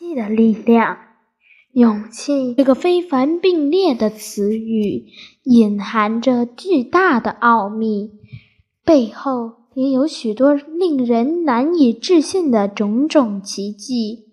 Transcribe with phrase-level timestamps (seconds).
[0.00, 0.96] 气的力量，
[1.72, 5.04] 勇气这个非凡并列的词语，
[5.44, 8.12] 隐含着巨大的奥秘，
[8.82, 14.30] 背后也有许多令人难以置信的种种奇迹。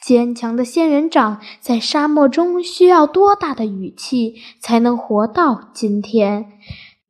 [0.00, 6.52] 坚强的仙人掌在沙漠中需要多大的雨气才能活到今天？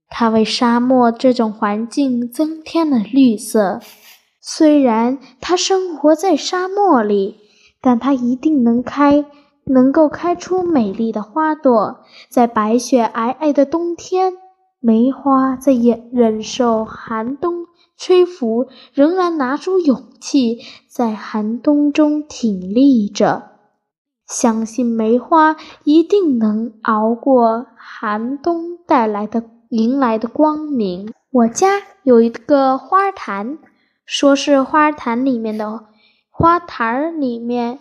[0.08, 3.82] 它为沙漠这种环境增添了绿色。
[4.40, 7.49] 虽然它生活在沙漠里。
[7.80, 9.24] 但它一定能开，
[9.64, 12.00] 能够开出美丽的花朵。
[12.28, 14.34] 在白雪皑皑的冬天，
[14.80, 17.66] 梅花在忍忍受寒冬
[17.96, 20.58] 吹拂，仍然拿出勇气，
[20.88, 23.50] 在寒冬中挺立着，
[24.26, 31.12] 相信梅花一定能熬过寒冬带来的迎来的光明。
[31.30, 33.58] 我家有一个花坛，
[34.04, 35.89] 说是花坛里面的。
[36.40, 37.78] 花坛儿里面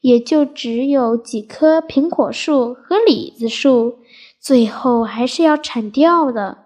[0.00, 4.00] 也就只有几棵苹果树和李子树，
[4.40, 6.58] 最后还是要铲掉的。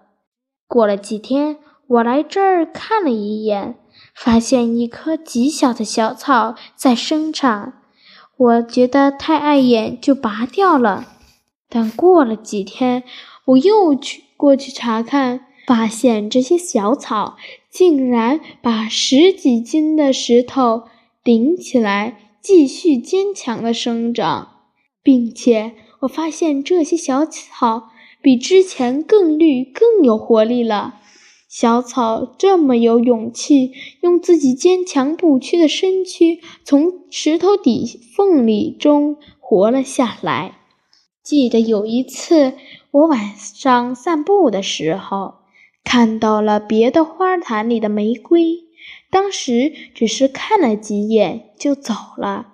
[0.67, 3.75] 过了几天，我来这儿看了一眼，
[4.15, 7.73] 发现一棵极小的小草在生长，
[8.37, 11.05] 我觉得太碍眼，就拔掉了。
[11.69, 13.03] 但过了几天，
[13.45, 17.37] 我又去过去查看，发现这些小草
[17.69, 20.85] 竟然把十几斤的石头。
[21.25, 24.59] 顶起来，继续坚强的生长，
[25.01, 27.89] 并且我发现这些小草
[28.21, 30.99] 比之前更绿、更有活力了。
[31.49, 40.59] 小草这么有勇气，用自己坚强不屈的身躯从石头底缝里中活了下来。
[41.23, 42.53] 记得有一次，
[42.91, 45.37] 我晚上散步的时候，
[45.83, 48.64] 看到了别的花坛里的玫瑰。
[49.09, 52.53] 当时只是看了几眼就走了。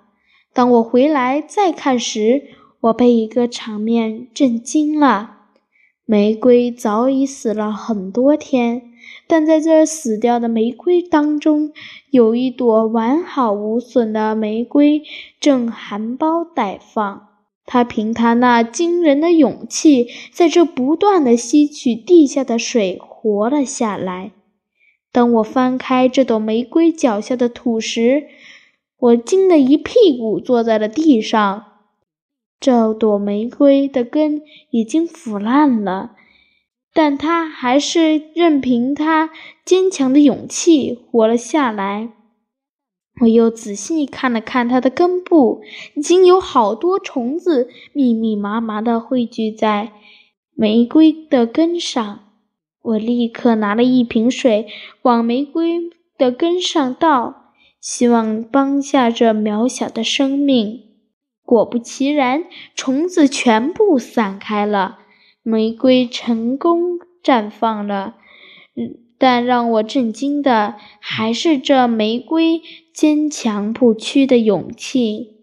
[0.52, 2.42] 当我回来再看时，
[2.80, 5.38] 我被一个场面震惊了。
[6.04, 8.82] 玫瑰早已死了很多天，
[9.26, 11.72] 但在这死掉的玫瑰当中，
[12.10, 15.02] 有一朵完好无损的玫瑰
[15.40, 17.28] 正含苞待放。
[17.64, 24.32] 它凭它那惊人的勇气，在这不断的吸取地下的水，活了下来。
[25.12, 28.28] 当我翻开这朵玫瑰脚下的土时，
[28.98, 31.66] 我惊得一屁股坐在了地上。
[32.58, 36.12] 这朵玫瑰的根已经腐烂了，
[36.94, 39.30] 但它还是任凭它
[39.64, 42.12] 坚强的勇气活了下来。
[43.20, 45.60] 我又仔细看了看它的根部，
[45.94, 49.92] 已经有好多虫子密密麻麻地汇聚在
[50.54, 52.31] 玫瑰的根上。
[52.82, 54.66] 我立刻拿了一瓶水
[55.02, 60.80] 往玫瑰的根上倒，希望帮下这渺小的生命。
[61.44, 62.44] 果不其然，
[62.74, 64.98] 虫子全部散开了，
[65.42, 68.14] 玫瑰成功绽放了。
[69.18, 72.60] 但让我震惊的还是这玫瑰
[72.92, 75.36] 坚强不屈的勇气。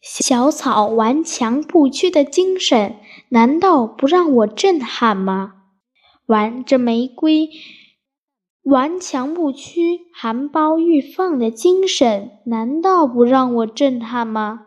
[0.00, 2.94] 小草顽强不屈的精神，
[3.30, 5.54] 难道不让我震撼吗？
[6.26, 7.50] 玩着玫瑰
[8.62, 14.66] 顽强不屈、含苞欲放的精神，难道不让我震撼吗？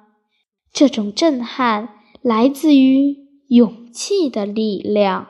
[0.71, 1.89] 这种震撼
[2.21, 3.15] 来自于
[3.47, 5.27] 勇气的力量。